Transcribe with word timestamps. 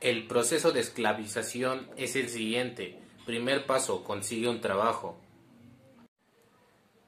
El 0.00 0.26
proceso 0.26 0.72
de 0.72 0.80
esclavización 0.80 1.88
es 1.96 2.16
el 2.16 2.28
siguiente. 2.28 2.98
Primer 3.24 3.64
paso, 3.64 4.04
consigue 4.04 4.46
un 4.46 4.60
trabajo. 4.60 5.18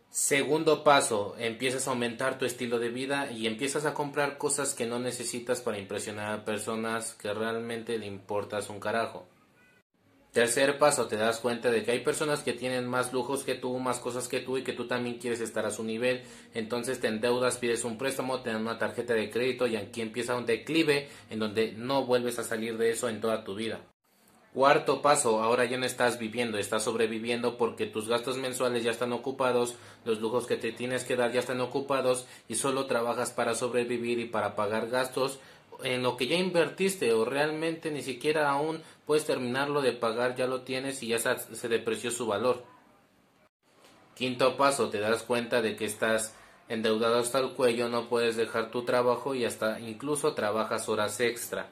Segundo 0.08 0.84
paso, 0.84 1.36
empiezas 1.38 1.86
a 1.86 1.90
aumentar 1.90 2.38
tu 2.38 2.46
estilo 2.46 2.78
de 2.78 2.88
vida 2.88 3.30
y 3.30 3.46
empiezas 3.46 3.84
a 3.84 3.92
comprar 3.92 4.38
cosas 4.38 4.72
que 4.72 4.86
no 4.86 4.98
necesitas 4.98 5.60
para 5.60 5.78
impresionar 5.78 6.32
a 6.32 6.44
personas 6.46 7.12
que 7.12 7.32
realmente 7.34 7.98
le 7.98 8.06
importas 8.06 8.70
un 8.70 8.80
carajo. 8.80 9.28
Tercer 10.32 10.78
paso, 10.78 11.06
te 11.06 11.16
das 11.16 11.40
cuenta 11.40 11.70
de 11.70 11.82
que 11.82 11.90
hay 11.90 12.00
personas 12.00 12.42
que 12.42 12.52
tienen 12.52 12.86
más 12.86 13.12
lujos 13.14 13.44
que 13.44 13.54
tú, 13.54 13.78
más 13.78 13.98
cosas 13.98 14.28
que 14.28 14.40
tú 14.40 14.58
y 14.58 14.62
que 14.62 14.74
tú 14.74 14.86
también 14.86 15.18
quieres 15.18 15.40
estar 15.40 15.64
a 15.64 15.70
su 15.70 15.82
nivel. 15.82 16.22
Entonces 16.52 17.00
te 17.00 17.08
endeudas, 17.08 17.56
pides 17.56 17.84
un 17.84 17.96
préstamo, 17.96 18.42
te 18.42 18.50
dan 18.50 18.62
una 18.62 18.78
tarjeta 18.78 19.14
de 19.14 19.30
crédito 19.30 19.66
y 19.66 19.76
aquí 19.76 20.02
empieza 20.02 20.36
un 20.36 20.44
declive 20.44 21.08
en 21.30 21.38
donde 21.38 21.72
no 21.72 22.04
vuelves 22.04 22.38
a 22.38 22.44
salir 22.44 22.76
de 22.76 22.90
eso 22.90 23.08
en 23.08 23.20
toda 23.20 23.42
tu 23.42 23.54
vida. 23.54 23.80
Cuarto 24.52 25.02
paso, 25.02 25.42
ahora 25.42 25.66
ya 25.66 25.76
no 25.78 25.86
estás 25.86 26.18
viviendo, 26.18 26.58
estás 26.58 26.82
sobreviviendo 26.82 27.56
porque 27.56 27.86
tus 27.86 28.08
gastos 28.08 28.38
mensuales 28.38 28.82
ya 28.82 28.90
están 28.90 29.12
ocupados, 29.12 29.76
los 30.04 30.20
lujos 30.20 30.46
que 30.46 30.56
te 30.56 30.72
tienes 30.72 31.04
que 31.04 31.16
dar 31.16 31.32
ya 31.32 31.40
están 31.40 31.60
ocupados 31.60 32.26
y 32.48 32.54
solo 32.54 32.86
trabajas 32.86 33.30
para 33.30 33.54
sobrevivir 33.54 34.18
y 34.18 34.24
para 34.24 34.56
pagar 34.56 34.88
gastos 34.88 35.38
en 35.82 36.02
lo 36.02 36.16
que 36.16 36.26
ya 36.26 36.36
invertiste 36.36 37.12
o 37.12 37.24
realmente 37.24 37.90
ni 37.90 38.02
siquiera 38.02 38.50
aún 38.50 38.82
puedes 39.06 39.24
terminarlo 39.24 39.80
de 39.80 39.92
pagar, 39.92 40.34
ya 40.34 40.46
lo 40.46 40.62
tienes 40.62 41.02
y 41.02 41.08
ya 41.08 41.18
se 41.18 41.68
depreció 41.68 42.10
su 42.10 42.26
valor. 42.26 42.64
Quinto 44.14 44.56
paso, 44.56 44.90
te 44.90 44.98
das 44.98 45.22
cuenta 45.22 45.62
de 45.62 45.76
que 45.76 45.84
estás 45.84 46.34
endeudado 46.68 47.18
hasta 47.18 47.38
el 47.38 47.52
cuello, 47.52 47.88
no 47.88 48.08
puedes 48.08 48.36
dejar 48.36 48.70
tu 48.70 48.84
trabajo 48.84 49.34
y 49.34 49.44
hasta 49.44 49.80
incluso 49.80 50.34
trabajas 50.34 50.88
horas 50.88 51.20
extra. 51.20 51.70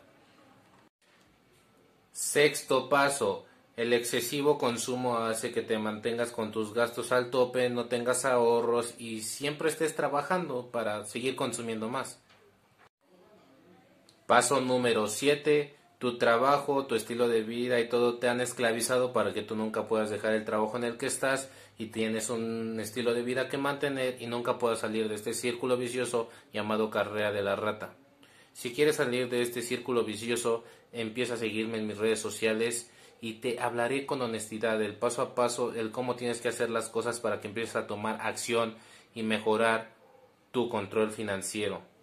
Sexto 2.13 2.89
paso, 2.89 3.45
el 3.77 3.93
excesivo 3.93 4.57
consumo 4.57 5.19
hace 5.19 5.53
que 5.53 5.61
te 5.61 5.79
mantengas 5.79 6.31
con 6.31 6.51
tus 6.51 6.73
gastos 6.73 7.13
al 7.13 7.31
tope, 7.31 7.69
no 7.69 7.87
tengas 7.87 8.25
ahorros 8.25 8.95
y 8.97 9.21
siempre 9.21 9.69
estés 9.69 9.95
trabajando 9.95 10.71
para 10.71 11.05
seguir 11.05 11.37
consumiendo 11.37 11.91
más. 11.91 12.19
Paso 14.27 14.61
número 14.61 15.07
7. 15.07 15.73
Tu 15.99 16.19
trabajo, 16.19 16.87
tu 16.87 16.97
estilo 16.97 17.29
de 17.29 17.43
vida 17.43 17.79
y 17.79 17.89
todo 17.89 18.19
te 18.19 18.29
han 18.29 18.41
esclavizado 18.41 19.13
para 19.13 19.33
que 19.33 19.43
tú 19.43 19.55
nunca 19.55 19.87
puedas 19.87 20.11
dejar 20.11 20.33
el 20.33 20.45
trabajo 20.45 20.77
en 20.77 20.83
el 20.83 20.97
que 20.97 21.07
estás 21.07 21.49
y 21.79 21.87
tienes 21.87 22.29
un 22.29 22.81
estilo 22.81 23.15
de 23.15 23.23
vida 23.23 23.49
que 23.49 23.57
mantener 23.57 24.21
y 24.21 24.27
nunca 24.27 24.59
puedas 24.59 24.81
salir 24.81 25.09
de 25.09 25.15
este 25.15 25.33
círculo 25.33 25.77
vicioso 25.77 26.29
llamado 26.53 26.91
carrera 26.91 27.31
de 27.31 27.43
la 27.43 27.55
rata. 27.55 27.95
Si 28.53 28.73
quieres 28.73 28.97
salir 28.97 29.29
de 29.29 29.43
este 29.43 29.63
círculo 29.63 30.03
vicioso, 30.03 30.65
empieza 30.93 31.35
a 31.35 31.39
seguirme 31.39 31.79
en 31.79 31.87
mis 31.87 31.99
redes 31.99 32.19
sociales 32.19 32.91
y 33.21 33.35
te 33.35 33.61
hablaré 33.61 34.07
con 34.07 34.21
honestidad 34.23 34.83
el 34.83 34.97
paso 34.97 35.23
a 35.23 35.37
paso, 35.37 35.73
el 35.73 35.93
cómo 35.93 36.17
tienes 36.17 36.41
que 36.41 36.49
hacer 36.49 36.69
las 36.69 36.89
cosas 36.89 37.21
para 37.21 37.41
que 37.41 37.47
empieces 37.47 37.77
a 37.77 37.87
tomar 37.87 38.19
acción 38.21 38.75
y 39.15 39.23
mejorar 39.23 39.95
tu 40.51 40.69
control 40.69 41.13
financiero. 41.13 41.96